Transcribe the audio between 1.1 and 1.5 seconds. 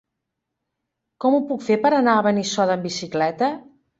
Com ho